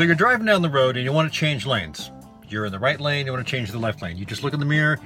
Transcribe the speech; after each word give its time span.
So 0.00 0.04
you're 0.04 0.14
driving 0.14 0.46
down 0.46 0.62
the 0.62 0.70
road 0.70 0.96
and 0.96 1.04
you 1.04 1.12
want 1.12 1.30
to 1.30 1.38
change 1.38 1.66
lanes. 1.66 2.10
You're 2.48 2.64
in 2.64 2.72
the 2.72 2.78
right 2.78 2.98
lane, 2.98 3.26
you 3.26 3.32
want 3.32 3.46
to 3.46 3.50
change 3.50 3.68
to 3.68 3.72
the 3.72 3.78
left 3.78 4.00
lane. 4.00 4.16
You 4.16 4.24
just 4.24 4.42
look 4.42 4.54
in 4.54 4.58
the 4.58 4.64
mirror, 4.64 4.98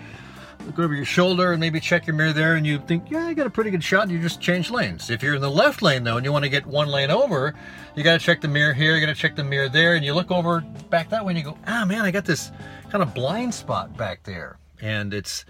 look 0.66 0.78
over 0.78 0.94
your 0.94 1.04
shoulder, 1.04 1.50
and 1.50 1.58
maybe 1.58 1.80
check 1.80 2.06
your 2.06 2.14
mirror 2.14 2.32
there, 2.32 2.54
and 2.54 2.64
you 2.64 2.78
think, 2.78 3.10
yeah, 3.10 3.26
I 3.26 3.34
got 3.34 3.48
a 3.48 3.50
pretty 3.50 3.72
good 3.72 3.82
shot, 3.82 4.04
and 4.04 4.12
you 4.12 4.20
just 4.20 4.40
change 4.40 4.70
lanes. 4.70 5.10
If 5.10 5.20
you're 5.20 5.34
in 5.34 5.40
the 5.40 5.50
left 5.50 5.82
lane, 5.82 6.04
though, 6.04 6.16
and 6.16 6.24
you 6.24 6.30
want 6.30 6.44
to 6.44 6.48
get 6.48 6.64
one 6.64 6.86
lane 6.86 7.10
over, 7.10 7.56
you 7.96 8.04
got 8.04 8.20
to 8.20 8.24
check 8.24 8.40
the 8.40 8.46
mirror 8.46 8.72
here, 8.72 8.94
you 8.94 9.04
got 9.04 9.12
to 9.12 9.20
check 9.20 9.34
the 9.34 9.42
mirror 9.42 9.68
there, 9.68 9.96
and 9.96 10.04
you 10.04 10.14
look 10.14 10.30
over 10.30 10.60
back 10.90 11.10
that 11.10 11.24
way, 11.24 11.32
and 11.32 11.38
you 11.38 11.44
go, 11.44 11.58
ah, 11.66 11.84
man, 11.84 12.02
I 12.02 12.12
got 12.12 12.24
this 12.24 12.52
kind 12.88 13.02
of 13.02 13.12
blind 13.14 13.52
spot 13.52 13.96
back 13.96 14.22
there. 14.22 14.58
And 14.80 15.12
it's, 15.12 15.44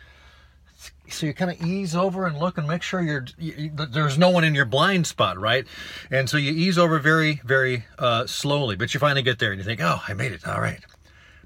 so 1.09 1.27
you 1.27 1.35
kind 1.35 1.51
of 1.51 1.61
ease 1.67 1.95
over 1.95 2.27
and 2.27 2.39
look 2.39 2.59
and 2.59 2.67
make 2.67 2.83
sure 2.83 3.01
you're 3.01 3.27
you, 3.39 3.71
there's 3.71 4.19
no 4.19 4.31
one 4.31 4.45
in 4.45 4.55
your 4.55 4.65
blind 4.65 5.07
spot 5.07 5.39
right? 5.39 5.67
And 6.11 6.29
so 6.29 6.37
you 6.37 6.53
ease 6.53 6.79
over 6.79 6.99
very 6.99 7.41
very 7.45 7.85
uh, 7.99 8.27
slowly 8.27 8.77
but 8.77 8.95
you 8.95 9.01
finally 9.01 9.23
get 9.23 9.39
there 9.39 9.53
and 9.53 9.59
you 9.59 9.65
think 9.65 9.80
oh 9.83 10.03
i 10.09 10.15
made 10.15 10.33
it. 10.33 10.47
All 10.47 10.61
right. 10.61 10.80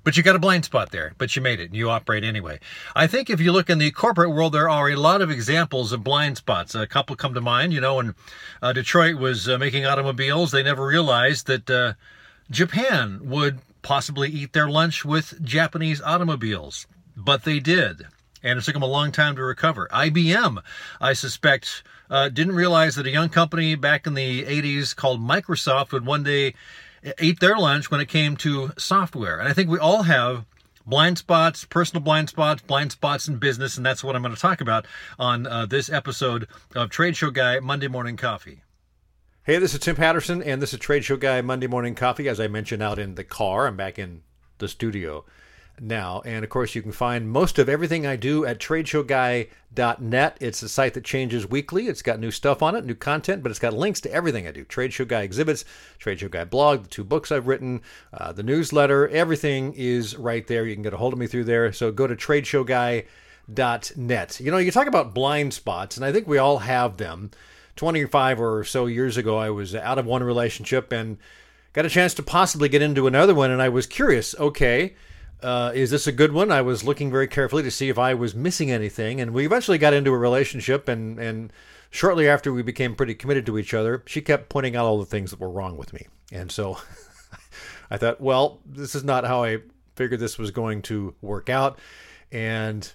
But 0.04 0.16
you 0.16 0.22
got 0.22 0.36
a 0.36 0.40
blind 0.40 0.64
spot 0.64 0.90
there 0.90 1.12
but 1.18 1.34
you 1.34 1.42
made 1.42 1.60
it 1.60 1.66
and 1.66 1.74
you 1.76 1.90
operate 1.90 2.24
anyway. 2.24 2.60
I 2.94 3.06
think 3.06 3.28
if 3.28 3.40
you 3.40 3.52
look 3.52 3.68
in 3.68 3.78
the 3.78 3.90
corporate 3.90 4.30
world 4.30 4.52
there 4.52 4.68
are 4.68 4.88
a 4.88 4.96
lot 4.96 5.20
of 5.20 5.30
examples 5.30 5.92
of 5.92 6.04
blind 6.04 6.36
spots. 6.36 6.74
A 6.74 6.86
couple 6.86 7.16
come 7.16 7.34
to 7.34 7.40
mind 7.40 7.72
you 7.72 7.80
know 7.80 7.96
when 7.96 8.14
uh, 8.62 8.72
detroit 8.72 9.16
was 9.16 9.48
uh, 9.48 9.58
making 9.58 9.84
automobiles 9.84 10.52
they 10.52 10.62
never 10.62 10.86
realized 10.86 11.46
that 11.46 11.68
uh, 11.68 11.94
japan 12.50 13.20
would 13.22 13.58
possibly 13.82 14.30
eat 14.30 14.52
their 14.52 14.68
lunch 14.68 15.04
with 15.04 15.42
japanese 15.44 16.00
automobiles 16.02 16.86
but 17.16 17.44
they 17.44 17.60
did 17.60 18.06
and 18.42 18.58
it 18.58 18.64
took 18.64 18.74
them 18.74 18.82
a 18.82 18.86
long 18.86 19.12
time 19.12 19.36
to 19.36 19.42
recover. 19.42 19.88
IBM, 19.92 20.62
I 21.00 21.12
suspect, 21.12 21.82
uh, 22.10 22.28
didn't 22.28 22.54
realize 22.54 22.94
that 22.96 23.06
a 23.06 23.10
young 23.10 23.28
company 23.28 23.74
back 23.74 24.06
in 24.06 24.14
the 24.14 24.44
80s 24.44 24.94
called 24.94 25.20
Microsoft 25.20 25.92
would 25.92 26.06
one 26.06 26.22
day 26.22 26.54
eat 27.20 27.40
their 27.40 27.56
lunch 27.56 27.90
when 27.90 28.00
it 28.00 28.08
came 28.08 28.36
to 28.38 28.72
software. 28.78 29.38
And 29.38 29.48
I 29.48 29.52
think 29.52 29.70
we 29.70 29.78
all 29.78 30.02
have 30.04 30.44
blind 30.86 31.18
spots, 31.18 31.64
personal 31.64 32.02
blind 32.02 32.28
spots, 32.28 32.62
blind 32.62 32.92
spots 32.92 33.28
in 33.28 33.36
business, 33.36 33.76
and 33.76 33.84
that's 33.84 34.02
what 34.02 34.16
I'm 34.16 34.22
going 34.22 34.34
to 34.34 34.40
talk 34.40 34.60
about 34.60 34.86
on 35.18 35.46
uh, 35.46 35.66
this 35.66 35.90
episode 35.90 36.48
of 36.74 36.90
Trade 36.90 37.16
Show 37.16 37.30
Guy 37.30 37.60
Monday 37.60 37.88
Morning 37.88 38.16
Coffee. 38.16 38.62
Hey, 39.42 39.58
this 39.58 39.74
is 39.74 39.80
Tim 39.80 39.96
Patterson, 39.96 40.42
and 40.42 40.60
this 40.60 40.72
is 40.72 40.78
Trade 40.78 41.04
Show 41.04 41.16
Guy 41.16 41.40
Monday 41.40 41.66
Morning 41.66 41.94
Coffee. 41.94 42.28
As 42.28 42.40
I 42.40 42.48
mentioned 42.48 42.82
out 42.82 42.98
in 42.98 43.14
the 43.14 43.24
car, 43.24 43.66
I'm 43.66 43.76
back 43.76 43.98
in 43.98 44.22
the 44.58 44.68
studio 44.68 45.24
now. 45.80 46.22
And 46.24 46.44
of 46.44 46.50
course, 46.50 46.74
you 46.74 46.82
can 46.82 46.92
find 46.92 47.30
most 47.30 47.58
of 47.58 47.68
everything 47.68 48.06
I 48.06 48.16
do 48.16 48.46
at 48.46 48.58
tradeshowguy.net. 48.58 50.36
It's 50.40 50.62
a 50.62 50.68
site 50.68 50.94
that 50.94 51.04
changes 51.04 51.48
weekly. 51.48 51.86
It's 51.86 52.02
got 52.02 52.20
new 52.20 52.30
stuff 52.30 52.62
on 52.62 52.74
it, 52.74 52.84
new 52.84 52.94
content, 52.94 53.42
but 53.42 53.50
it's 53.50 53.58
got 53.58 53.74
links 53.74 54.00
to 54.02 54.12
everything 54.12 54.46
I 54.46 54.52
do. 54.52 54.64
Trade 54.64 54.92
Show 54.92 55.04
Guy 55.04 55.22
exhibits, 55.22 55.64
Trade 55.98 56.20
Show 56.20 56.28
Guy 56.28 56.44
blog, 56.44 56.84
the 56.84 56.88
two 56.88 57.04
books 57.04 57.32
I've 57.32 57.46
written, 57.46 57.82
uh, 58.12 58.32
the 58.32 58.42
newsletter, 58.42 59.08
everything 59.08 59.72
is 59.74 60.16
right 60.16 60.46
there. 60.46 60.66
You 60.66 60.74
can 60.74 60.82
get 60.82 60.94
a 60.94 60.98
hold 60.98 61.12
of 61.12 61.18
me 61.18 61.26
through 61.26 61.44
there. 61.44 61.72
So 61.72 61.92
go 61.92 62.06
to 62.06 62.16
tradeshowguy.net. 62.16 64.40
You 64.40 64.50
know, 64.50 64.58
you 64.58 64.70
talk 64.70 64.86
about 64.86 65.14
blind 65.14 65.54
spots, 65.54 65.96
and 65.96 66.04
I 66.04 66.12
think 66.12 66.26
we 66.26 66.38
all 66.38 66.58
have 66.58 66.96
them. 66.96 67.30
25 67.76 68.40
or 68.40 68.64
so 68.64 68.86
years 68.86 69.16
ago, 69.16 69.38
I 69.38 69.50
was 69.50 69.74
out 69.74 69.98
of 69.98 70.04
one 70.04 70.24
relationship 70.24 70.92
and 70.92 71.16
got 71.72 71.86
a 71.86 71.90
chance 71.90 72.12
to 72.14 72.24
possibly 72.24 72.68
get 72.68 72.82
into 72.82 73.06
another 73.06 73.34
one, 73.34 73.52
and 73.52 73.62
I 73.62 73.68
was 73.68 73.86
curious 73.86 74.34
okay, 74.38 74.96
uh, 75.42 75.72
is 75.74 75.90
this 75.90 76.06
a 76.06 76.12
good 76.12 76.32
one? 76.32 76.50
I 76.50 76.62
was 76.62 76.84
looking 76.84 77.10
very 77.10 77.28
carefully 77.28 77.62
to 77.62 77.70
see 77.70 77.88
if 77.88 77.98
I 77.98 78.14
was 78.14 78.34
missing 78.34 78.70
anything, 78.70 79.20
and 79.20 79.32
we 79.32 79.46
eventually 79.46 79.78
got 79.78 79.94
into 79.94 80.12
a 80.12 80.18
relationship. 80.18 80.88
And 80.88 81.18
and 81.18 81.52
shortly 81.90 82.28
after 82.28 82.52
we 82.52 82.62
became 82.62 82.94
pretty 82.94 83.14
committed 83.14 83.46
to 83.46 83.58
each 83.58 83.74
other, 83.74 84.02
she 84.06 84.20
kept 84.20 84.48
pointing 84.48 84.76
out 84.76 84.84
all 84.84 84.98
the 84.98 85.06
things 85.06 85.30
that 85.30 85.40
were 85.40 85.50
wrong 85.50 85.76
with 85.76 85.92
me. 85.92 86.06
And 86.32 86.50
so 86.50 86.78
I 87.90 87.96
thought, 87.96 88.20
well, 88.20 88.60
this 88.66 88.94
is 88.94 89.04
not 89.04 89.24
how 89.24 89.44
I 89.44 89.58
figured 89.96 90.20
this 90.20 90.38
was 90.38 90.50
going 90.50 90.82
to 90.82 91.14
work 91.20 91.48
out. 91.48 91.78
And 92.30 92.90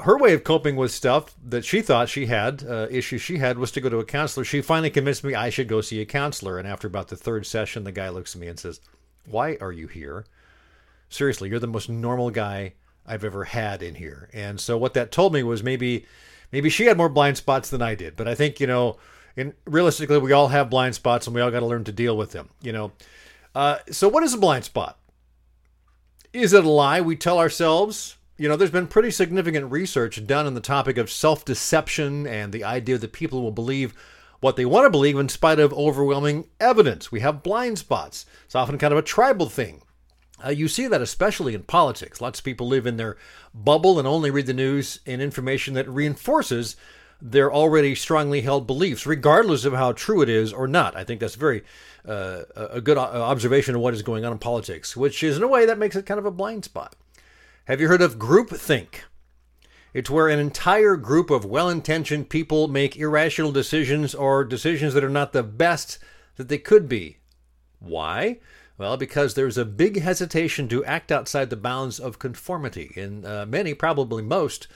her 0.00 0.16
way 0.16 0.32
of 0.32 0.44
coping 0.44 0.76
with 0.76 0.90
stuff 0.90 1.34
that 1.44 1.64
she 1.64 1.82
thought 1.82 2.08
she 2.08 2.26
had, 2.26 2.64
uh, 2.66 2.86
issues 2.90 3.20
she 3.20 3.38
had, 3.38 3.58
was 3.58 3.70
to 3.72 3.80
go 3.80 3.88
to 3.88 3.98
a 3.98 4.04
counselor. 4.04 4.44
She 4.44 4.62
finally 4.62 4.90
convinced 4.90 5.24
me 5.24 5.34
I 5.34 5.50
should 5.50 5.68
go 5.68 5.80
see 5.80 6.00
a 6.00 6.06
counselor. 6.06 6.58
And 6.58 6.66
after 6.66 6.86
about 6.86 7.08
the 7.08 7.16
third 7.16 7.46
session, 7.46 7.84
the 7.84 7.92
guy 7.92 8.08
looks 8.08 8.34
at 8.34 8.40
me 8.40 8.48
and 8.48 8.58
says, 8.58 8.80
Why 9.26 9.56
are 9.60 9.72
you 9.72 9.88
here? 9.88 10.24
Seriously, 11.12 11.48
you're 11.48 11.58
the 11.58 11.66
most 11.66 11.88
normal 11.88 12.30
guy 12.30 12.74
I've 13.06 13.24
ever 13.24 13.44
had 13.44 13.82
in 13.82 13.94
here. 13.94 14.28
And 14.32 14.60
so 14.60 14.78
what 14.78 14.94
that 14.94 15.12
told 15.12 15.32
me 15.32 15.42
was 15.42 15.62
maybe 15.62 16.06
maybe 16.50 16.70
she 16.70 16.86
had 16.86 16.96
more 16.96 17.08
blind 17.08 17.36
spots 17.36 17.70
than 17.70 17.82
I 17.82 17.94
did. 17.94 18.16
But 18.16 18.28
I 18.28 18.34
think, 18.34 18.60
you 18.60 18.66
know, 18.66 18.96
in 19.36 19.54
realistically 19.64 20.18
we 20.18 20.32
all 20.32 20.48
have 20.48 20.70
blind 20.70 20.94
spots 20.94 21.26
and 21.26 21.34
we 21.34 21.40
all 21.40 21.50
got 21.50 21.60
to 21.60 21.66
learn 21.66 21.84
to 21.84 21.92
deal 21.92 22.16
with 22.16 22.32
them, 22.32 22.50
you 22.60 22.72
know. 22.72 22.92
Uh, 23.54 23.78
so 23.90 24.08
what 24.08 24.22
is 24.22 24.34
a 24.34 24.38
blind 24.38 24.64
spot? 24.64 24.98
Is 26.32 26.52
it 26.52 26.64
a 26.64 26.70
lie 26.70 27.00
we 27.00 27.16
tell 27.16 27.38
ourselves? 27.38 28.16
You 28.38 28.48
know, 28.48 28.56
there's 28.56 28.70
been 28.70 28.86
pretty 28.86 29.10
significant 29.10 29.70
research 29.70 30.26
done 30.26 30.46
on 30.46 30.54
the 30.54 30.60
topic 30.60 30.96
of 30.96 31.10
self-deception 31.10 32.26
and 32.26 32.52
the 32.52 32.64
idea 32.64 32.98
that 32.98 33.12
people 33.12 33.42
will 33.42 33.52
believe 33.52 33.94
what 34.40 34.56
they 34.56 34.64
want 34.64 34.84
to 34.86 34.90
believe 34.90 35.18
in 35.18 35.28
spite 35.28 35.60
of 35.60 35.72
overwhelming 35.74 36.46
evidence. 36.58 37.12
We 37.12 37.20
have 37.20 37.42
blind 37.42 37.78
spots. 37.78 38.26
It's 38.44 38.54
often 38.54 38.78
kind 38.78 38.92
of 38.92 38.98
a 38.98 39.02
tribal 39.02 39.48
thing. 39.48 39.82
Uh, 40.44 40.50
you 40.50 40.68
see 40.68 40.86
that 40.86 41.02
especially 41.02 41.54
in 41.54 41.62
politics. 41.62 42.20
Lots 42.20 42.40
of 42.40 42.44
people 42.44 42.66
live 42.66 42.86
in 42.86 42.96
their 42.96 43.16
bubble 43.54 43.98
and 43.98 44.08
only 44.08 44.30
read 44.30 44.46
the 44.46 44.52
news 44.52 45.00
and 45.06 45.22
information 45.22 45.74
that 45.74 45.88
reinforces 45.88 46.76
their 47.20 47.52
already 47.52 47.94
strongly 47.94 48.40
held 48.40 48.66
beliefs, 48.66 49.06
regardless 49.06 49.64
of 49.64 49.72
how 49.72 49.92
true 49.92 50.22
it 50.22 50.28
is 50.28 50.52
or 50.52 50.66
not. 50.66 50.96
I 50.96 51.04
think 51.04 51.20
that's 51.20 51.36
very 51.36 51.62
uh, 52.04 52.42
a 52.56 52.80
good 52.80 52.98
uh, 52.98 53.02
observation 53.02 53.76
of 53.76 53.80
what 53.80 53.94
is 53.94 54.02
going 54.02 54.24
on 54.24 54.32
in 54.32 54.38
politics, 54.38 54.96
which 54.96 55.22
is 55.22 55.36
in 55.36 55.42
a 55.44 55.48
way 55.48 55.64
that 55.64 55.78
makes 55.78 55.94
it 55.94 56.06
kind 56.06 56.18
of 56.18 56.26
a 56.26 56.32
blind 56.32 56.64
spot. 56.64 56.96
Have 57.66 57.80
you 57.80 57.86
heard 57.86 58.02
of 58.02 58.18
groupthink? 58.18 59.02
It's 59.94 60.10
where 60.10 60.28
an 60.28 60.40
entire 60.40 60.96
group 60.96 61.30
of 61.30 61.44
well 61.44 61.68
intentioned 61.68 62.28
people 62.28 62.66
make 62.66 62.96
irrational 62.96 63.52
decisions 63.52 64.14
or 64.14 64.42
decisions 64.42 64.94
that 64.94 65.04
are 65.04 65.08
not 65.08 65.32
the 65.32 65.44
best 65.44 65.98
that 66.36 66.48
they 66.48 66.58
could 66.58 66.88
be. 66.88 67.18
Why? 67.78 68.40
Well, 68.82 68.96
because 68.96 69.34
there's 69.34 69.56
a 69.56 69.64
big 69.64 70.00
hesitation 70.00 70.66
to 70.66 70.84
act 70.84 71.12
outside 71.12 71.50
the 71.50 71.56
bounds 71.56 72.00
of 72.00 72.18
conformity. 72.18 72.90
In 72.96 73.24
uh, 73.24 73.46
many, 73.46 73.74
probably 73.74 74.24
most, 74.24 74.66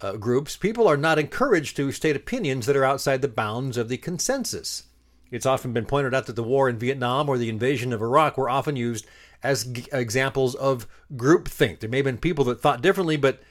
uh, 0.00 0.12
groups, 0.12 0.56
people 0.56 0.88
are 0.88 0.96
not 0.96 1.18
encouraged 1.18 1.76
to 1.76 1.92
state 1.92 2.16
opinions 2.16 2.64
that 2.64 2.78
are 2.78 2.84
outside 2.86 3.20
the 3.20 3.28
bounds 3.28 3.76
of 3.76 3.90
the 3.90 3.98
consensus. 3.98 4.84
It's 5.30 5.44
often 5.44 5.74
been 5.74 5.84
pointed 5.84 6.14
out 6.14 6.24
that 6.28 6.36
the 6.36 6.42
war 6.42 6.66
in 6.66 6.78
Vietnam 6.78 7.28
or 7.28 7.36
the 7.36 7.50
invasion 7.50 7.92
of 7.92 8.00
Iraq 8.00 8.38
were 8.38 8.48
often 8.48 8.74
used 8.74 9.04
as 9.42 9.64
g- 9.64 9.84
examples 9.92 10.54
of 10.54 10.86
groupthink. 11.14 11.80
There 11.80 11.90
may 11.90 11.98
have 11.98 12.06
been 12.06 12.16
people 12.16 12.46
that 12.46 12.62
thought 12.62 12.80
differently, 12.80 13.18
but 13.18 13.42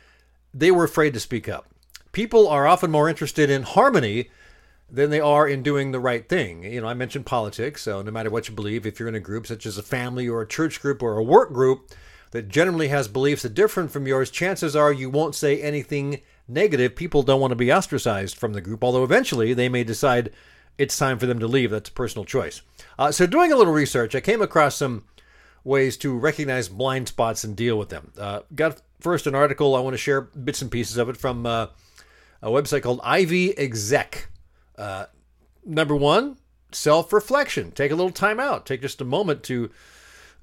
they 0.52 0.72
were 0.72 0.86
afraid 0.86 1.14
to 1.14 1.20
speak 1.20 1.48
up. 1.48 1.68
People 2.12 2.48
are 2.48 2.66
often 2.66 2.90
more 2.90 3.08
interested 3.08 3.52
in 3.52 3.62
harmony 3.62 4.32
than 4.92 5.10
they 5.10 5.22
are 5.22 5.48
in 5.48 5.64
doing 5.64 5.92
the 5.92 6.00
right 6.00 6.28
thing. 6.28 6.64
You 6.64 6.82
know, 6.82 6.88
I 6.88 6.94
mentioned 6.94 7.26
politics, 7.26 7.84
so 7.84 8.02
no 8.02 8.12
matter 8.12 8.30
what 8.30 8.50
you 8.50 8.54
believe, 8.54 8.86
if 8.86 9.00
you're 9.00 9.10
in 9.10 9.16
a 9.16 9.22
group 9.22 9.48
such 9.48 9.66
as 9.66 9.78
a 9.78 9.84
family 9.84 10.28
or 10.28 10.42
a 10.42 10.48
church 10.48 10.82
group 10.82 11.02
or 11.02 11.18
a 11.18 11.24
work 11.24 11.54
group 11.54 11.92
that 12.32 12.50
generally 12.50 12.90
has 12.90 13.08
beliefs 13.08 13.44
that 13.44 13.54
differ 13.54 13.88
from 13.88 14.06
yours, 14.06 14.30
chances 14.30 14.76
are 14.76 14.92
you 14.92 15.10
won't 15.10 15.34
say 15.34 15.62
anything 15.62 16.22
negative. 16.48 16.96
People 16.96 17.24
don't 17.24 17.40
want 17.40 17.52
to 17.52 17.56
be 17.56 17.72
ostracized 17.72 18.36
from 18.36 18.52
the 18.52 18.62
group, 18.62 18.84
although 18.84 19.04
eventually 19.04 19.54
they 19.54 19.70
may 19.70 19.86
decide 19.86 20.32
it's 20.78 20.98
time 20.98 21.18
for 21.18 21.26
them 21.26 21.40
to 21.40 21.48
leave. 21.48 21.72
That's 21.72 21.90
a 21.90 21.94
personal 21.94 22.26
choice. 22.26 22.62
Uh, 23.00 23.12
so, 23.12 23.26
doing 23.26 23.52
a 23.52 23.56
little 23.56 23.74
research, 23.74 24.14
I 24.14 24.20
came 24.20 24.42
across 24.42 24.76
some 24.76 25.06
ways 25.64 25.96
to 25.98 26.18
recognize 26.18 26.68
blind 26.68 27.08
spots 27.08 27.44
and 27.44 27.56
deal 27.56 27.78
with 27.78 27.90
them. 27.90 28.12
Uh, 28.18 28.42
got 28.56 28.82
first 29.00 29.28
an 29.28 29.36
article, 29.36 29.76
I 29.76 29.80
want 29.80 29.94
to 29.94 29.98
share 29.98 30.22
bits 30.22 30.62
and 30.62 30.72
pieces 30.72 30.98
of 30.98 31.08
it 31.08 31.18
from 31.18 31.46
uh, 31.46 31.68
a 32.42 32.50
website 32.50 32.84
called 32.84 33.00
Ivy 33.04 33.58
Exec. 33.58 34.28
Number 35.66 35.96
one, 35.96 36.38
self 36.72 37.14
reflection. 37.14 37.72
Take 37.72 37.92
a 37.92 37.96
little 37.96 38.12
time 38.12 38.40
out. 38.40 38.66
Take 38.66 38.82
just 38.82 39.02
a 39.02 39.06
moment 39.06 39.44
to, 39.44 39.70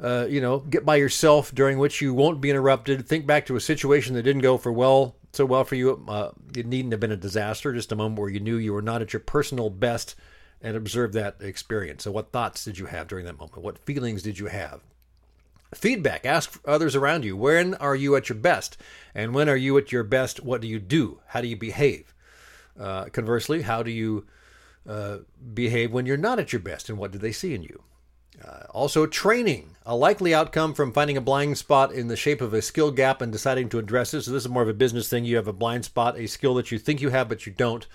uh, 0.00 0.26
you 0.28 0.40
know, 0.40 0.60
get 0.60 0.86
by 0.86 0.96
yourself 0.96 1.54
during 1.54 1.78
which 1.78 2.00
you 2.00 2.14
won't 2.14 2.40
be 2.40 2.50
interrupted. 2.50 3.06
Think 3.06 3.26
back 3.26 3.46
to 3.46 3.56
a 3.56 3.60
situation 3.60 4.14
that 4.14 4.22
didn't 4.22 4.42
go 4.42 4.58
for 4.58 4.72
well 4.72 5.16
so 5.32 5.44
well 5.44 5.64
for 5.64 5.74
you. 5.74 6.04
Uh, 6.08 6.30
it 6.56 6.66
needn't 6.66 6.92
have 6.92 7.00
been 7.00 7.12
a 7.12 7.16
disaster. 7.16 7.72
Just 7.72 7.92
a 7.92 7.96
moment 7.96 8.20
where 8.20 8.30
you 8.30 8.40
knew 8.40 8.56
you 8.56 8.72
were 8.72 8.82
not 8.82 9.02
at 9.02 9.12
your 9.12 9.20
personal 9.20 9.70
best, 9.70 10.14
and 10.60 10.76
observe 10.76 11.12
that 11.12 11.36
experience. 11.40 12.04
So, 12.04 12.10
what 12.10 12.32
thoughts 12.32 12.64
did 12.64 12.78
you 12.78 12.86
have 12.86 13.08
during 13.08 13.24
that 13.26 13.38
moment? 13.38 13.62
What 13.62 13.78
feelings 13.78 14.22
did 14.22 14.38
you 14.38 14.46
have? 14.46 14.80
Feedback. 15.74 16.24
Ask 16.24 16.60
others 16.64 16.96
around 16.96 17.24
you. 17.24 17.36
When 17.36 17.74
are 17.74 17.94
you 17.94 18.16
at 18.16 18.28
your 18.28 18.38
best? 18.38 18.78
And 19.14 19.34
when 19.34 19.48
are 19.48 19.56
you 19.56 19.76
at 19.76 19.92
your 19.92 20.02
best? 20.02 20.42
What 20.42 20.62
do 20.62 20.66
you 20.66 20.78
do? 20.78 21.20
How 21.26 21.42
do 21.42 21.46
you 21.46 21.56
behave? 21.56 22.14
Uh, 22.78 23.06
conversely, 23.06 23.62
how 23.62 23.82
do 23.82 23.90
you 23.90 24.26
uh, 24.88 25.18
behave 25.54 25.92
when 25.92 26.06
you're 26.06 26.16
not 26.16 26.38
at 26.38 26.52
your 26.52 26.60
best, 26.60 26.88
and 26.88 26.98
what 26.98 27.10
do 27.10 27.18
they 27.18 27.32
see 27.32 27.54
in 27.54 27.62
you? 27.62 27.82
Uh, 28.44 28.62
also, 28.70 29.06
training. 29.06 29.76
A 29.84 29.96
likely 29.96 30.32
outcome 30.32 30.74
from 30.74 30.92
finding 30.92 31.16
a 31.16 31.20
blind 31.20 31.58
spot 31.58 31.92
in 31.92 32.08
the 32.08 32.16
shape 32.16 32.40
of 32.40 32.54
a 32.54 32.62
skill 32.62 32.90
gap 32.90 33.20
and 33.20 33.32
deciding 33.32 33.68
to 33.70 33.78
address 33.78 34.14
it. 34.14 34.22
So, 34.22 34.30
this 34.30 34.44
is 34.44 34.48
more 34.48 34.62
of 34.62 34.68
a 34.68 34.74
business 34.74 35.08
thing. 35.08 35.24
You 35.24 35.36
have 35.36 35.48
a 35.48 35.52
blind 35.52 35.84
spot, 35.84 36.18
a 36.18 36.28
skill 36.28 36.54
that 36.54 36.70
you 36.70 36.78
think 36.78 37.00
you 37.00 37.08
have, 37.08 37.28
but 37.28 37.46
you 37.46 37.52
don't. 37.52 37.86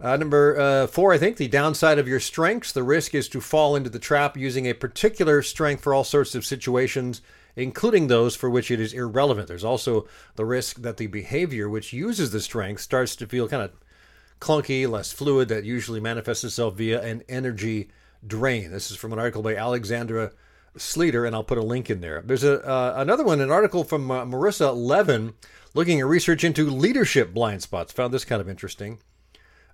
Uh, 0.00 0.16
number 0.16 0.58
uh, 0.58 0.86
four, 0.86 1.12
I 1.12 1.18
think, 1.18 1.36
the 1.36 1.48
downside 1.48 1.98
of 1.98 2.06
your 2.06 2.20
strengths. 2.20 2.72
The 2.72 2.84
risk 2.84 3.14
is 3.14 3.28
to 3.30 3.40
fall 3.40 3.74
into 3.74 3.90
the 3.90 3.98
trap 3.98 4.36
using 4.36 4.66
a 4.66 4.74
particular 4.74 5.42
strength 5.42 5.82
for 5.82 5.92
all 5.92 6.04
sorts 6.04 6.34
of 6.34 6.44
situations, 6.44 7.20
including 7.58 8.06
those 8.06 8.36
for 8.36 8.48
which 8.48 8.70
it 8.70 8.78
is 8.78 8.92
irrelevant. 8.92 9.48
There's 9.48 9.64
also 9.64 10.06
the 10.36 10.44
risk 10.44 10.76
that 10.82 10.96
the 10.96 11.08
behavior 11.08 11.68
which 11.68 11.92
uses 11.92 12.30
the 12.30 12.40
strength 12.40 12.80
starts 12.80 13.16
to 13.16 13.26
feel 13.26 13.48
kind 13.48 13.62
of 13.62 13.72
clunky, 14.40 14.88
less 14.88 15.10
fluid, 15.10 15.48
that 15.48 15.64
usually 15.64 15.98
manifests 15.98 16.44
itself 16.44 16.76
via 16.76 17.02
an 17.02 17.24
energy 17.28 17.90
drain. 18.24 18.70
This 18.70 18.92
is 18.92 18.96
from 18.96 19.12
an 19.12 19.18
article 19.18 19.42
by 19.42 19.56
Alexandra 19.56 20.30
Sleater, 20.76 21.26
and 21.26 21.34
I'll 21.34 21.42
put 21.42 21.58
a 21.58 21.62
link 21.62 21.90
in 21.90 22.00
there. 22.00 22.22
There's 22.24 22.44
a 22.44 22.64
uh, 22.64 22.94
another 22.96 23.24
one, 23.24 23.40
an 23.40 23.50
article 23.50 23.82
from 23.82 24.08
uh, 24.10 24.24
Marissa 24.24 24.74
Levin, 24.76 25.34
looking 25.74 25.98
at 25.98 26.06
research 26.06 26.44
into 26.44 26.70
leadership 26.70 27.34
blind 27.34 27.62
spots. 27.62 27.92
Found 27.92 28.14
this 28.14 28.24
kind 28.24 28.40
of 28.40 28.48
interesting. 28.48 29.00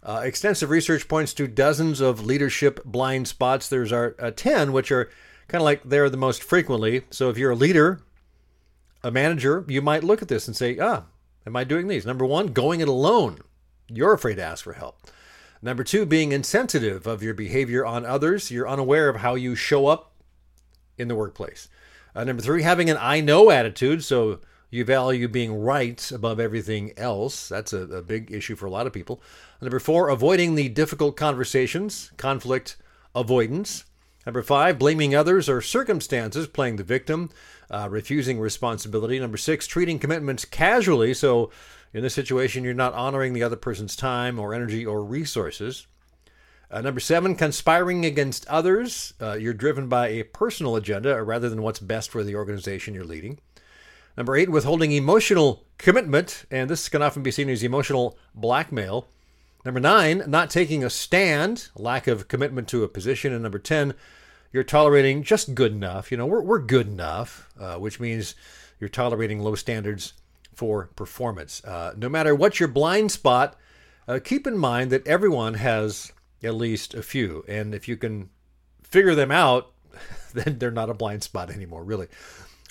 Uh, 0.03 0.23
extensive 0.25 0.71
research 0.71 1.07
points 1.09 1.35
to 1.35 1.47
dozens 1.47 2.01
of 2.01 2.25
leadership 2.25 2.83
blind 2.85 3.29
spots. 3.29 3.69
There's 3.69 3.93
our 3.93 4.15
uh, 4.19 4.31
10, 4.31 4.73
which 4.73 4.91
are 4.91 5.11
kind 5.49 5.61
of 5.61 5.65
like 5.65 5.83
they're 5.85 6.11
the 6.11 6.17
most 6.17 6.43
frequently. 6.43 7.03
So 7.11 7.31
if 7.31 7.39
you're 7.39 7.53
a 7.53 7.57
leader, 7.57 8.01
a 9.03 9.11
manager, 9.11 9.65
you 9.69 9.83
might 9.83 10.05
look 10.05 10.23
at 10.23 10.29
this 10.29 10.47
and 10.47 10.57
say, 10.57 10.79
ah, 10.79 11.05
am 11.47 11.57
I 11.57 11.65
doing 11.65 11.89
these? 11.89 12.07
Number 12.07 12.25
one, 12.25 12.49
going 12.49 12.81
it 12.81 12.89
alone. 12.89 13.39
You're 13.89 14.15
afraid 14.15 14.37
to 14.37 14.45
ask 14.45 14.65
for 14.65 14.73
help. 14.73 15.01
Number 15.61 15.85
two, 15.85 16.05
being 16.07 16.33
insensitive 16.33 17.07
of 17.07 17.23
your 17.23 17.35
behavior 17.35 17.87
on 17.87 18.05
others. 18.05 18.51
You're 18.51 18.69
unaware 18.69 19.09
of 19.09 19.17
how 19.17 19.35
you 19.35 19.55
show 19.55 19.87
up 19.87 20.13
in 20.99 21.09
the 21.09 21.15
workplace. 21.15 21.69
Uh, 22.15 22.25
number 22.25 22.43
three, 22.43 22.63
having 22.63 22.91
an 22.91 22.99
I 23.01 23.21
know 23.21 23.51
attitude. 23.51 24.05
So 24.05 24.41
you 24.71 24.85
value 24.85 25.29
being 25.29 25.55
right 25.55 26.11
above 26.11 26.41
everything 26.41 26.93
else. 26.97 27.49
That's 27.49 27.73
a, 27.73 27.83
a 27.83 28.03
big 28.03 28.33
issue 28.33 28.57
for 28.57 28.67
a 28.67 28.71
lot 28.71 28.87
of 28.87 28.93
people. 28.93 29.23
Number 29.61 29.79
four, 29.79 30.09
avoiding 30.09 30.55
the 30.55 30.69
difficult 30.69 31.17
conversations, 31.17 32.11
conflict 32.17 32.77
avoidance. 33.15 33.85
Number 34.27 34.43
five, 34.43 34.79
blaming 34.79 35.15
others 35.15 35.49
or 35.49 35.61
circumstances, 35.61 36.47
playing 36.47 36.77
the 36.77 36.85
victim, 36.85 37.31
uh, 37.71 37.89
refusing 37.91 38.41
responsibility. 38.41 39.19
Number 39.19 39.37
six, 39.37 39.67
treating 39.67 39.99
commitments 39.99 40.45
casually. 40.45 41.13
So 41.15 41.51
in 41.93 42.03
this 42.03 42.15
situation, 42.15 42.65
you're 42.65 42.75
not 42.75 42.95
honoring 42.95 43.33
the 43.33 43.43
other 43.43 43.57
person's 43.57 43.97
time 43.97 44.39
or 44.39 44.55
energy 44.55 44.85
or 44.85 45.05
resources. 45.05 45.87
Uh, 46.71 46.81
number 46.81 47.01
seven, 47.01 47.37
conspiring 47.37 48.05
against 48.05 48.47
others. 48.49 49.15
Uh, 49.21 49.35
you're 49.35 49.55
driven 49.55 49.89
by 49.89 50.09
a 50.09 50.25
personal 50.25 50.75
agenda 50.75 51.23
rather 51.23 51.49
than 51.49 51.63
what's 51.63 51.79
best 51.79 52.11
for 52.11 52.25
the 52.25 52.35
organization 52.35 52.95
you're 52.95 53.05
leading. 53.05 53.39
Number 54.17 54.37
eight, 54.37 54.51
withholding 54.51 54.93
emotional 54.93 55.67
commitment, 55.79 56.47
and 56.51 56.71
this 56.71 56.89
can 56.89 57.03
often 57.03 57.23
be 57.23 57.31
seen 57.31 57.49
as 57.49 57.63
emotional 57.63 58.19
blackmail. 58.35 59.07
Number 59.65 59.81
nine, 59.81 60.23
not 60.27 60.51
taking 60.51 60.85
a 60.85 60.91
stand, 60.91 61.69
lack 61.75 62.07
of 62.07 62.29
commitment 62.29 62.69
to 62.69 62.85
a 62.85 62.89
position. 62.89 63.33
And 63.33 63.43
number 63.43 63.59
10, 63.59 63.95
you're 64.53 64.63
tolerating 64.63 65.23
just 65.23 65.55
good 65.55 65.73
enough. 65.73 66.11
You 66.11 66.19
know, 66.19 66.27
we're, 66.27 66.43
we're 66.43 66.59
good 66.61 66.87
enough, 66.87 67.49
uh, 67.59 67.77
which 67.77 67.99
means 67.99 68.35
you're 68.79 68.91
tolerating 68.91 69.41
low 69.41 69.55
standards 69.55 70.13
for 70.55 70.91
performance. 70.97 71.65
Uh, 71.65 71.95
no 71.97 72.09
matter 72.09 72.35
what 72.35 72.61
your 72.61 72.69
blind 72.69 73.11
spot, 73.11 73.57
uh, 74.07 74.21
keep 74.23 74.47
in 74.47 74.59
mind 74.59 74.91
that 74.91 75.07
everyone 75.07 75.55
has 75.55 76.13
at 76.43 76.55
least 76.55 76.93
a 76.93 77.03
few. 77.03 77.45
And 77.49 77.75
if 77.75 77.89
you 77.89 77.97
can 77.97 78.29
figure 78.83 79.15
them 79.15 79.31
out, 79.31 79.73
then 80.35 80.59
they're 80.59 80.71
not 80.71 80.91
a 80.91 80.95
blind 80.95 81.23
spot 81.23 81.51
anymore, 81.51 81.85
really. 81.85 82.09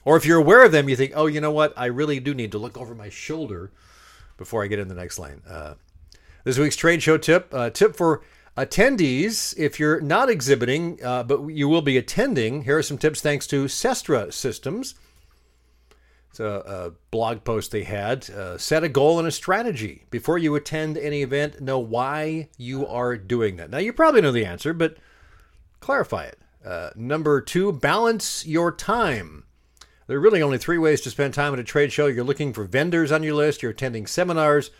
Or 0.05 0.15
if 0.15 0.25
you're 0.25 0.39
aware 0.39 0.63
of 0.63 0.71
them, 0.71 0.89
you 0.89 0.95
think, 0.95 1.13
oh, 1.15 1.25
you 1.25 1.41
know 1.41 1.51
what? 1.51 1.73
I 1.75 1.85
really 1.85 2.19
do 2.19 2.33
need 2.33 2.51
to 2.51 2.57
look 2.57 2.77
over 2.77 2.93
my 2.93 3.09
shoulder 3.09 3.71
before 4.37 4.63
I 4.63 4.67
get 4.67 4.79
in 4.79 4.89
the 4.89 4.95
next 4.95 5.17
lane. 5.17 5.41
Uh, 5.47 5.75
this 6.43 6.57
week's 6.57 6.75
trade 6.75 7.01
show 7.01 7.17
tip 7.17 7.47
uh, 7.53 7.69
tip 7.69 7.95
for 7.95 8.21
attendees 8.57 9.53
if 9.57 9.79
you're 9.79 10.01
not 10.01 10.29
exhibiting, 10.29 10.99
uh, 11.03 11.23
but 11.23 11.47
you 11.47 11.67
will 11.67 11.81
be 11.81 11.97
attending. 11.97 12.63
Here 12.63 12.77
are 12.77 12.83
some 12.83 12.97
tips 12.97 13.21
thanks 13.21 13.47
to 13.47 13.65
Sestra 13.65 14.31
Systems. 14.31 14.95
It's 16.29 16.39
a, 16.39 16.45
a 16.45 16.91
blog 17.11 17.43
post 17.43 17.71
they 17.71 17.83
had. 17.83 18.29
Uh, 18.29 18.57
set 18.57 18.83
a 18.83 18.89
goal 18.89 19.19
and 19.19 19.27
a 19.27 19.31
strategy. 19.31 20.05
Before 20.09 20.37
you 20.37 20.55
attend 20.55 20.97
any 20.97 21.21
event, 21.21 21.61
know 21.61 21.77
why 21.77 22.49
you 22.57 22.87
are 22.87 23.17
doing 23.17 23.57
that. 23.57 23.69
Now, 23.69 23.77
you 23.77 23.93
probably 23.93 24.21
know 24.21 24.31
the 24.31 24.45
answer, 24.45 24.73
but 24.73 24.97
clarify 25.79 26.25
it. 26.25 26.39
Uh, 26.65 26.89
number 26.95 27.39
two, 27.39 27.71
balance 27.71 28.47
your 28.47 28.71
time. 28.71 29.43
There 30.07 30.17
are 30.17 30.21
really 30.21 30.41
only 30.41 30.57
three 30.57 30.79
ways 30.79 31.01
to 31.01 31.11
spend 31.11 31.35
time 31.35 31.53
at 31.53 31.59
a 31.59 31.63
trade 31.63 31.91
show. 31.91 32.07
You're 32.07 32.23
looking 32.23 32.51
for 32.51 32.63
vendors 32.63 33.11
on 33.11 33.21
your 33.21 33.35
list, 33.35 33.61
you're 33.61 33.71
attending 33.71 34.07
seminars 34.07 34.71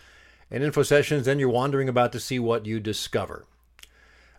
and 0.54 0.64
info 0.64 0.84
sessions, 0.84 1.26
then 1.26 1.40
you're 1.40 1.50
wandering 1.50 1.90
about 1.90 2.14
to 2.14 2.20
see 2.20 2.40
what 2.40 2.66
you 2.66 2.80
discover. 2.80 3.46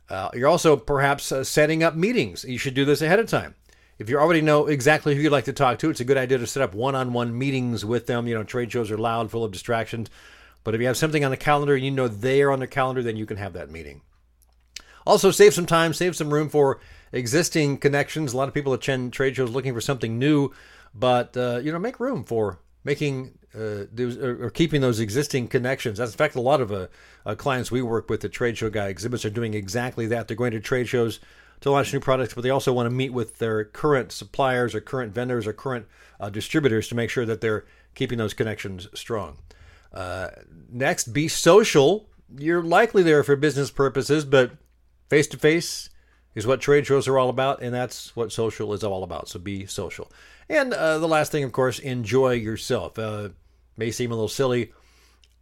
Uh, 0.09 0.31
you're 0.33 0.49
also 0.49 0.77
perhaps 0.77 1.31
uh, 1.31 1.45
setting 1.45 1.83
up 1.83 1.95
meetings. 1.95 2.45
You 2.45 2.57
should 2.57 2.75
do 2.75 2.87
this 2.87 3.03
ahead 3.03 3.19
of 3.19 3.29
time. 3.29 3.55
If 3.99 4.09
you 4.09 4.19
already 4.19 4.41
know 4.41 4.67
exactly 4.67 5.15
who 5.15 5.21
you'd 5.21 5.33
like 5.33 5.45
to 5.45 5.53
talk 5.53 5.79
to, 5.81 5.91
it's 5.91 6.01
a 6.01 6.05
good 6.05 6.17
idea 6.17 6.39
to 6.39 6.47
set 6.47 6.63
up 6.63 6.75
one 6.75 6.95
on 6.95 7.13
one 7.13 7.37
meetings 7.37 7.85
with 7.85 8.07
them. 8.07 8.27
You 8.27 8.35
know, 8.35 8.45
trade 8.45 8.73
shows 8.73 8.91
are 8.91 8.99
loud, 8.99 9.31
full 9.31 9.45
of 9.45 9.53
distractions. 9.53 10.09
But 10.63 10.75
if 10.75 10.81
you 10.81 10.87
have 10.87 10.97
something 10.97 11.25
on 11.25 11.31
the 11.31 11.37
calendar 11.37 11.75
and 11.75 11.85
you 11.85 11.91
know 11.91 12.09
they 12.09 12.43
are 12.43 12.51
on 12.51 12.61
the 12.61 12.67
calendar, 12.67 13.03
then 13.03 13.17
you 13.17 13.27
can 13.27 13.37
have 13.37 13.53
that 13.53 13.71
meeting. 13.71 14.01
Also, 15.07 15.31
save 15.31 15.53
some 15.53 15.67
time, 15.67 15.93
save 15.93 16.17
some 16.17 16.33
room 16.33 16.49
for 16.49 16.81
existing 17.13 17.77
connections. 17.77 18.33
A 18.33 18.37
lot 18.37 18.49
of 18.49 18.55
people 18.55 18.73
attend 18.73 19.13
trade 19.13 19.37
shows 19.37 19.51
looking 19.51 19.75
for 19.75 19.81
something 19.81 20.19
new 20.19 20.51
but 20.95 21.37
uh, 21.37 21.61
you 21.63 21.73
know 21.73 21.79
make 21.79 21.99
room 21.99 22.25
for 22.25 22.61
making 22.85 23.37
uh, 23.55 23.87
those 23.93 24.17
or, 24.17 24.51
keeping 24.51 24.81
those 24.81 25.01
existing 25.01 25.49
connections. 25.49 25.99
That's 25.99 26.13
in 26.13 26.19
fact 26.19 26.35
a 26.35 26.41
lot 26.41 26.61
of 26.61 26.73
uh, 26.73 26.87
uh, 27.25 27.35
clients 27.35 27.71
we 27.71 27.83
work 27.83 28.11
with, 28.11 28.21
the 28.21 28.29
trade 28.29 28.59
show 28.59 28.71
guy 28.71 28.89
exhibits, 28.89 29.25
are 29.25 29.31
doing 29.31 29.55
exactly 29.55 30.07
that. 30.07 30.29
They're 30.29 30.37
going 30.37 30.53
to 30.53 30.61
trade 30.61 30.89
shows 30.89 31.21
to 31.61 31.71
launch 31.71 31.93
new 31.93 32.01
products, 32.01 32.35
but 32.35 32.43
they 32.43 32.51
also 32.51 32.73
want 32.73 32.87
to 32.87 32.91
meet 32.91 33.13
with 33.13 33.39
their 33.39 33.65
current 33.65 34.13
suppliers 34.13 34.75
or 34.75 34.81
current 34.81 35.15
vendors 35.15 35.47
or 35.47 35.53
current 35.53 35.87
uh, 36.21 36.31
distributors 36.31 36.89
to 36.89 36.95
make 36.95 37.11
sure 37.11 37.25
that 37.25 37.41
they're 37.41 37.65
keeping 37.95 38.19
those 38.19 38.35
connections 38.35 38.89
strong. 38.95 39.39
Uh, 39.93 40.31
next, 40.71 41.13
be 41.13 41.29
social. 41.29 42.09
You're 42.37 42.63
likely 42.63 43.03
there 43.03 43.23
for 43.23 43.37
business 43.37 43.71
purposes, 43.71 44.25
but 44.25 44.53
face 45.09 45.29
to 45.29 45.39
face 45.39 45.91
is 46.35 46.47
what 46.47 46.61
trade 46.61 46.87
shows 46.87 47.07
are 47.07 47.19
all 47.19 47.29
about, 47.29 47.63
and 47.63 47.73
that's 47.73 48.17
what 48.17 48.33
social 48.33 48.73
is 48.73 48.83
all 48.83 49.05
about. 49.05 49.29
So 49.29 49.39
be 49.39 49.67
social. 49.67 50.11
And 50.49 50.75
uh, 50.75 50.99
the 50.99 51.09
last 51.09 51.31
thing, 51.31 51.45
of 51.45 51.53
course, 51.53 51.79
enjoy 51.79 52.33
yourself. 52.33 52.99
Uh, 52.99 53.31
may 53.77 53.91
seem 53.91 54.11
a 54.11 54.15
little 54.15 54.29
silly, 54.29 54.73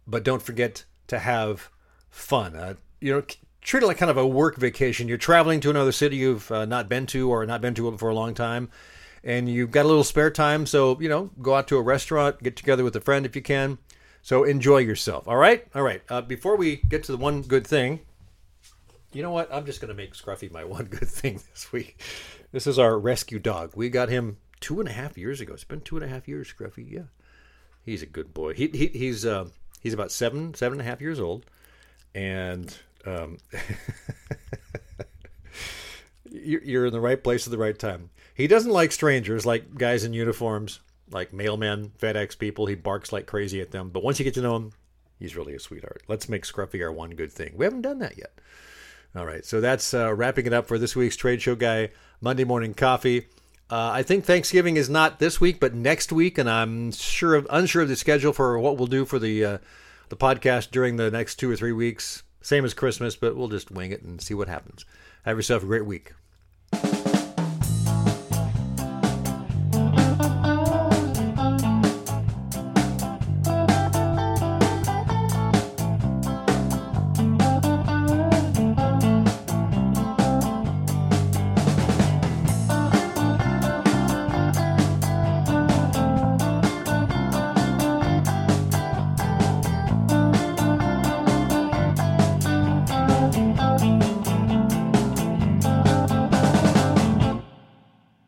but 0.07 0.23
don't 0.23 0.41
forget 0.41 0.85
to 1.07 1.19
have 1.19 1.69
fun. 2.09 2.55
Uh, 2.55 2.75
you 2.99 3.13
know, 3.13 3.23
treat 3.61 3.83
it 3.83 3.87
like 3.87 3.97
kind 3.97 4.11
of 4.11 4.17
a 4.17 4.27
work 4.27 4.57
vacation. 4.57 5.07
You're 5.07 5.17
traveling 5.17 5.59
to 5.61 5.69
another 5.69 5.91
city 5.91 6.17
you've 6.17 6.51
uh, 6.51 6.65
not 6.65 6.89
been 6.89 7.05
to 7.07 7.29
or 7.29 7.45
not 7.45 7.61
been 7.61 7.73
to 7.75 7.97
for 7.97 8.09
a 8.09 8.15
long 8.15 8.33
time, 8.33 8.69
and 9.23 9.49
you've 9.49 9.71
got 9.71 9.85
a 9.85 9.87
little 9.87 10.03
spare 10.03 10.31
time. 10.31 10.65
So, 10.65 10.99
you 10.99 11.09
know, 11.09 11.31
go 11.41 11.55
out 11.55 11.67
to 11.69 11.77
a 11.77 11.81
restaurant, 11.81 12.41
get 12.43 12.55
together 12.55 12.83
with 12.83 12.95
a 12.95 13.01
friend 13.01 13.25
if 13.25 13.35
you 13.35 13.41
can. 13.41 13.77
So 14.21 14.45
enjoy 14.45 14.77
yourself. 14.77 15.27
All 15.27 15.35
right? 15.35 15.65
All 15.75 15.81
right. 15.81 16.01
Uh, 16.09 16.21
before 16.21 16.55
we 16.55 16.77
get 16.77 17.03
to 17.03 17.11
the 17.11 17.17
one 17.17 17.41
good 17.41 17.67
thing, 17.67 17.99
you 19.11 19.21
know 19.21 19.31
what? 19.31 19.53
I'm 19.53 19.65
just 19.65 19.81
going 19.81 19.89
to 19.89 19.95
make 19.95 20.13
Scruffy 20.13 20.51
my 20.51 20.63
one 20.63 20.85
good 20.85 21.09
thing 21.09 21.41
this 21.51 21.71
week. 21.71 22.01
This 22.51 22.67
is 22.67 22.79
our 22.79 22.97
rescue 22.97 23.39
dog. 23.39 23.73
We 23.75 23.89
got 23.89 24.09
him 24.09 24.37
two 24.59 24.79
and 24.79 24.87
a 24.87 24.93
half 24.93 25.17
years 25.17 25.41
ago. 25.41 25.53
It's 25.53 25.63
been 25.63 25.81
two 25.81 25.97
and 25.97 26.05
a 26.05 26.07
half 26.07 26.27
years, 26.27 26.53
Scruffy. 26.53 26.89
Yeah, 26.89 27.03
he's 27.85 28.01
a 28.01 28.07
good 28.07 28.33
boy. 28.33 28.53
He, 28.53 28.67
he 28.67 28.87
he's 28.87 29.25
uh, 29.25 29.47
he's 29.81 29.93
about 29.93 30.11
seven 30.11 30.53
seven 30.53 30.79
and 30.79 30.87
a 30.87 30.89
half 30.89 31.01
years 31.01 31.19
old, 31.19 31.45
and 32.15 32.75
um, 33.05 33.37
you're 36.31 36.85
in 36.85 36.93
the 36.93 36.99
right 36.99 37.23
place 37.23 37.47
at 37.47 37.51
the 37.51 37.57
right 37.57 37.77
time. 37.77 38.09
He 38.35 38.47
doesn't 38.47 38.71
like 38.71 38.91
strangers, 38.91 39.45
like 39.45 39.75
guys 39.75 40.03
in 40.03 40.13
uniforms, 40.13 40.79
like 41.11 41.31
mailmen, 41.31 41.91
FedEx 41.91 42.37
people. 42.37 42.65
He 42.65 42.75
barks 42.75 43.11
like 43.11 43.27
crazy 43.27 43.61
at 43.61 43.71
them. 43.71 43.89
But 43.89 44.03
once 44.03 44.19
you 44.19 44.25
get 44.25 44.33
to 44.35 44.41
know 44.41 44.55
him, 44.55 44.71
he's 45.19 45.35
really 45.35 45.53
a 45.53 45.59
sweetheart. 45.59 46.03
Let's 46.07 46.29
make 46.29 46.43
Scruffy 46.43 46.83
our 46.83 46.91
one 46.91 47.11
good 47.11 47.31
thing. 47.31 47.53
We 47.55 47.65
haven't 47.65 47.83
done 47.83 47.99
that 47.99 48.17
yet. 48.17 48.33
All 49.15 49.27
right, 49.27 49.45
so 49.45 49.61
that's 49.61 49.93
uh, 49.93 50.11
wrapping 50.15 50.47
it 50.47 50.53
up 50.53 50.65
for 50.65 50.79
this 50.79 50.95
week's 50.95 51.15
Trade 51.15 51.39
Show 51.39 51.55
Guy 51.55 51.89
Monday 52.19 52.45
Morning 52.45 52.73
Coffee. 52.73 53.27
Uh, 53.69 53.91
I 53.91 54.03
think 54.03 54.25
Thanksgiving 54.25 54.77
is 54.77 54.89
not 54.89 55.19
this 55.19 55.41
week, 55.41 55.59
but 55.59 55.73
next 55.73 56.11
week, 56.11 56.37
and 56.37 56.49
I'm 56.49 56.91
sure 56.91 57.35
of, 57.35 57.47
unsure 57.49 57.83
of 57.83 57.89
the 57.89 57.95
schedule 57.95 58.33
for 58.33 58.59
what 58.59 58.77
we'll 58.77 58.87
do 58.87 59.05
for 59.05 59.19
the 59.19 59.43
uh, 59.43 59.57
the 60.09 60.17
podcast 60.17 60.71
during 60.71 60.97
the 60.97 61.09
next 61.09 61.35
two 61.35 61.49
or 61.49 61.55
three 61.55 61.71
weeks. 61.71 62.23
Same 62.41 62.65
as 62.65 62.73
Christmas, 62.73 63.15
but 63.15 63.35
we'll 63.35 63.47
just 63.47 63.71
wing 63.71 63.91
it 63.91 64.03
and 64.03 64.21
see 64.21 64.33
what 64.33 64.49
happens. 64.49 64.85
Have 65.23 65.37
yourself 65.37 65.63
a 65.63 65.65
great 65.65 65.85
week. 65.85 66.13